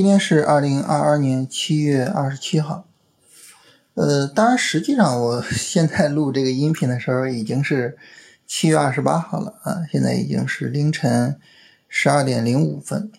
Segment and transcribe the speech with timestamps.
[0.00, 2.86] 今天是二零二二年七月二十七号。
[3.92, 7.98] 呃，当然，实际上我 现在录这个音频的时候已经是
[8.46, 11.38] 七月二十八号了啊，现在已经是凌晨
[11.86, 13.12] 十二点零五分。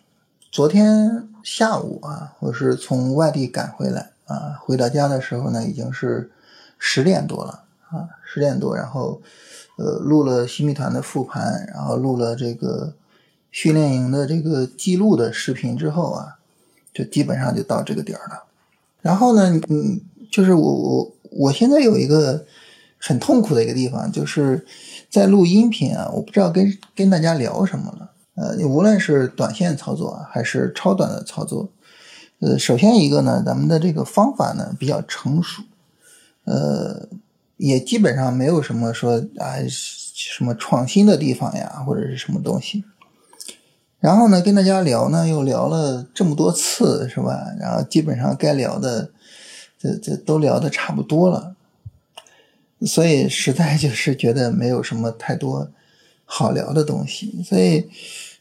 [0.51, 6.31] 昨天下午啊，我是从外地赶回来啊，回到家的时候呢，已经是
[6.79, 9.21] 十点多了啊，十点多，然后
[9.77, 12.95] 呃，录了新密团的复盘，然后录了这个
[13.51, 16.37] 训练营的这个记录的视频之后啊。
[16.93, 18.43] 就基本上就到这个点儿了，
[19.01, 22.45] 然后呢，嗯，就是我我我现在有一个
[22.99, 24.65] 很痛苦的一个地方，就是
[25.09, 28.11] 在录音频啊，我不知道跟跟大家聊什么了。
[28.35, 31.69] 呃，无论是短线操作还是超短的操作，
[32.39, 35.63] 呃，首先一个呢，咱们的这个方法呢比较成熟，
[36.45, 37.07] 呃，
[37.57, 42.83] 也基本上没有什么说啊什么创新的地方呀，或者是什么东西。
[44.01, 47.53] 然后呢，跟大家聊呢，又聊了这么多次，是吧？
[47.59, 49.11] 然后基本上该聊的，
[49.77, 51.55] 这这都聊的差不多了，
[52.81, 55.69] 所以实在就是觉得没有什么太多
[56.25, 57.43] 好聊的东西。
[57.43, 57.87] 所以，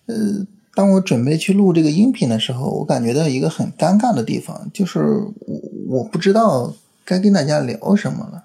[0.07, 8.45] 呃，当我准备去录这个音频的时候，我感觉到一个很尴尬的地方，就是我我不知道该跟大家聊什么了。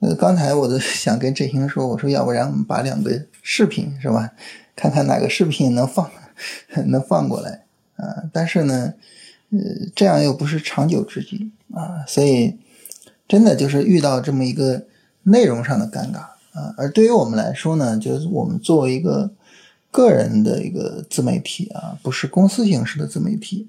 [0.00, 4.30] 呃，刚才我都想跟振兴说，我说要不然我们把两个视频，是吧？
[4.78, 6.08] 看看哪个视频能放，
[6.86, 7.64] 能放过来
[7.96, 8.22] 啊？
[8.32, 8.94] 但是呢，
[9.50, 9.58] 呃，
[9.96, 12.56] 这样又不是长久之计啊，所以
[13.26, 14.84] 真的就是遇到这么一个
[15.24, 16.18] 内容上的尴尬
[16.52, 16.72] 啊。
[16.76, 19.32] 而对于我们来说呢，就是我们作为一个
[19.90, 23.68] 个人的一个自媒体啊，不是公司形式的自媒体，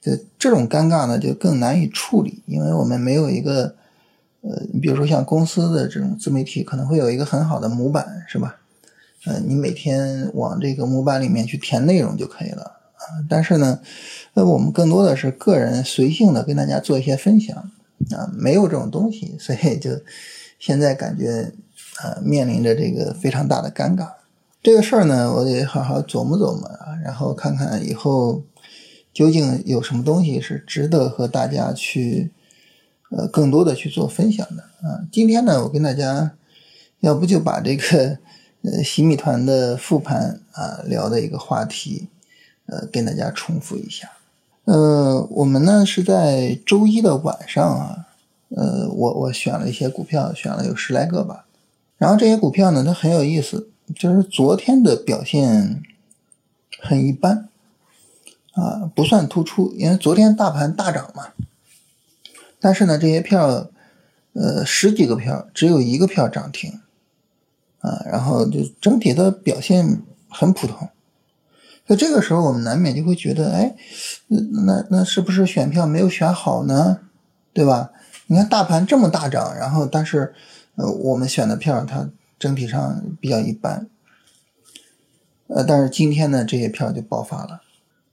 [0.00, 3.76] 就这种尴尬呢就更难以处理，因为我们没有一个
[4.40, 8.56] 呃，你比如说像公司的这种自媒体，可能会有一个很好的模板，是吧？
[9.24, 13.18] 呃，你每天往这个模板里面去填内容就可以了啊。
[13.28, 13.80] 但是呢，
[14.34, 17.56] 呃，我们更多的是个人随性的跟大家做一些分享
[18.12, 19.90] 啊，没有这种东西，所以就
[20.60, 21.52] 现在感觉
[22.00, 24.08] 啊，面临着这个非常大的尴尬。
[24.62, 28.44] 这个事儿呢，我得好好琢磨琢磨啊，然后看看以后
[29.12, 32.30] 究竟有什么东西是值得和大家去
[33.10, 35.02] 呃更多的去做分享的啊。
[35.10, 36.36] 今天呢，我跟大家
[37.00, 38.18] 要不就把这个。
[38.70, 42.08] 呃，洗米团的复盘啊，聊的一个话题，
[42.66, 44.10] 呃，跟大家重复一下。
[44.64, 48.06] 呃，我们呢是在周一的晚上啊，
[48.50, 51.46] 呃，我我选了一些股票，选了有十来个吧。
[51.96, 55.82] 然后这些股票呢，它很有意思，就是昨天的表现
[56.80, 57.48] 很一般
[58.52, 61.28] 啊，不算突出，因为昨天大盘大涨嘛。
[62.60, 63.70] 但是呢，这些票，
[64.34, 66.80] 呃，十几个票，只有一个票涨停。
[67.88, 70.88] 啊，然后就整体的表现很普通，
[71.86, 73.74] 在这个时候我们难免就会觉得，哎，
[74.66, 76.98] 那那是不是选票没有选好呢？
[77.54, 77.90] 对吧？
[78.26, 80.34] 你看大盘这么大涨，然后但是，
[80.76, 83.88] 呃，我们选的票它整体上比较一般，
[85.46, 87.62] 呃，但是今天呢这些票就爆发了。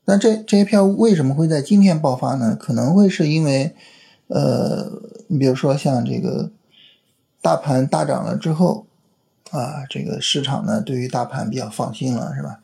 [0.05, 2.55] 那这这些票为什么会在今天爆发呢？
[2.55, 3.75] 可能会是因为，
[4.27, 4.89] 呃，
[5.27, 6.49] 你比如说像这个
[7.41, 8.84] 大盘大涨了之后。
[9.51, 12.61] 啊，这个市场呢，对于大盘比较放心了，是吧？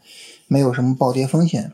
[0.47, 1.71] 没有什么暴跌风险。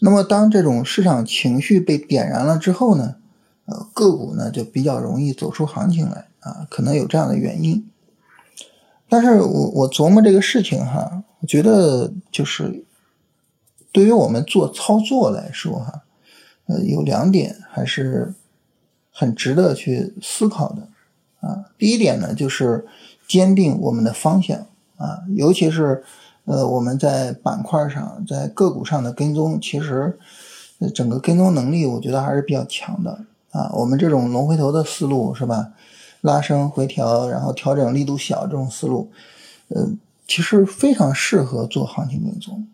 [0.00, 3.16] 那么，当这种市场情绪被点燃了之后呢，
[3.64, 7.88] 呃，个股呢就比较容易走出行情来啊，可能有这样的原因。
[9.08, 12.84] 但是我我琢磨这个事情哈，我觉得就是
[13.92, 16.02] 对于我们做操作来说哈，
[16.66, 18.34] 呃，有两点还是
[19.10, 20.88] 很值得去思考的
[21.40, 21.70] 啊。
[21.78, 22.84] 第一点呢，就是。
[23.26, 24.58] 坚定我们的方向
[24.96, 26.04] 啊，尤其是
[26.44, 30.18] 呃我们在板块上、在个股上的跟踪，其实
[30.94, 33.70] 整个跟踪能力我觉得还是比较强的啊。
[33.74, 35.72] 我们这种龙回头的思路是吧？
[36.20, 39.10] 拉升回调，然后调整力度小这种思路，
[39.68, 39.88] 呃，
[40.26, 42.66] 其实非常适合做行情跟踪。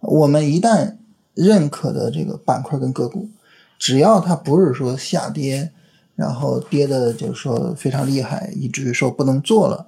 [0.00, 0.96] 我们一旦
[1.34, 3.28] 认可的这个板块跟个股，
[3.78, 5.70] 只要它不是说下跌。
[6.20, 9.86] 然后跌的就是说非常厉害，以至于说不能做了，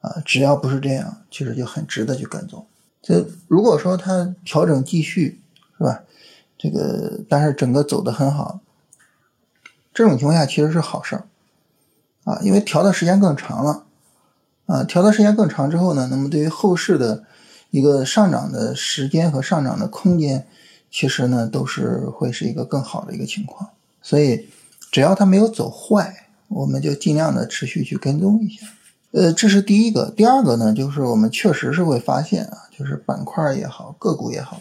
[0.00, 2.64] 啊，只要不是这样，其实就很值得去跟踪。
[3.02, 5.42] 这如果说它调整继续，
[5.76, 6.00] 是吧？
[6.56, 8.60] 这个但是整个走的很好，
[9.92, 11.24] 这种情况下其实是好事儿，
[12.24, 13.84] 啊，因为调的时间更长了，
[14.64, 17.24] 啊，调的时间更长之后呢，那么对于后市的
[17.70, 20.46] 一个上涨的时间和上涨的空间，
[20.90, 23.68] 其实呢都是会是一个更好的一个情况，
[24.00, 24.48] 所以。
[24.94, 28.64] 只要它没有走坏，我们就尽量的持续去跟踪一下。
[29.10, 30.08] 呃，这是第一个。
[30.16, 34.60] 第二个呢，就是我们确实是会发现啊，就是板块也好，个股也好，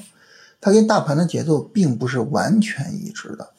[0.59, 3.49] 它跟大盘的节奏并不是完全一致的。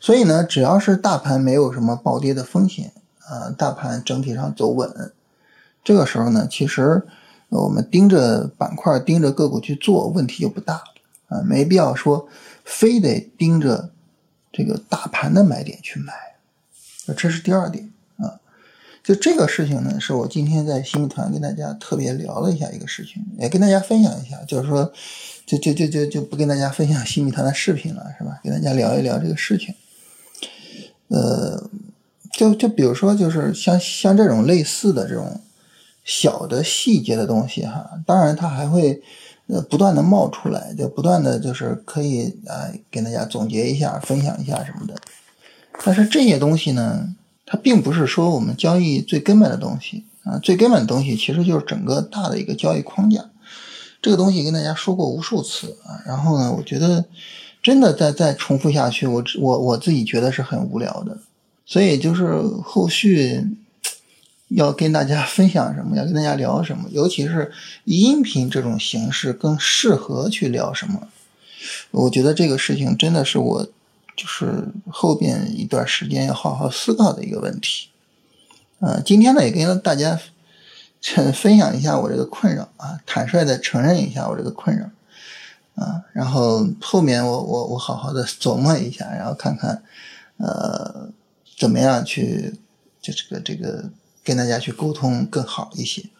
[0.00, 2.90] 所以呢，只要是大盘没有什么暴跌的风险
[3.20, 5.12] 啊，大盘整体上走稳，
[5.84, 7.04] 这个时候呢，其实
[7.50, 10.82] 我们盯着板块、盯着个股去做，问题就不大
[11.28, 12.26] 啊，没必要说
[12.64, 13.90] 非得盯着
[14.56, 16.14] 这个大盘的买点去买。
[17.16, 18.40] 这是第二点啊。
[19.02, 24.40] 就这个事情呢，是我今天在新米团跟大家特别聊了一下一个事情，也跟大家分享一下。
[24.48, 24.90] 就是说，
[25.44, 28.40] 就就就就就不跟大家分享新米团的视频了，是吧？
[28.42, 29.74] 跟大家聊一聊这个事情。
[31.08, 31.68] 呃，
[32.32, 35.42] 就就比如说，就是像像这种类似的这种
[36.04, 39.02] 小的细节的东西哈，当然它还会
[39.46, 44.94] 呃不断的冒出来，就不断的就是可以啊跟大家总结一下、分享一下什么的。
[45.84, 47.14] 但是这些东西呢？
[47.46, 53.22] 它并不是说我们交易最根本的东西啊，最根本的东西其实就是整个大的一个交易框架。
[54.00, 57.04] 这个东西跟大家说过无数次啊，然后呢，我觉得
[57.62, 61.18] 真的再再重复下去，我我我自己觉得是很无聊的。
[61.66, 63.46] 所以就是后续
[64.48, 67.52] 要跟大家分享什么，要跟大家聊什么，尤其是
[67.84, 71.08] 音频这种形式更适合去聊什么。
[71.90, 73.68] 我觉得这个事情真的是我。
[74.16, 77.88] 就是后边一段时间要好好思考的一个问题，
[78.78, 80.16] 呃，今天呢也跟大家
[81.32, 84.88] 分享一下我这个困扰啊，坦率的承认一下我这个困扰
[85.74, 89.82] 啊，然后后面我我我好好的琢磨一下，然后看看
[90.36, 91.10] 呃
[91.58, 92.54] 怎么样去
[93.02, 93.90] 就这个这个
[94.24, 96.13] 跟大家去沟通更好一些。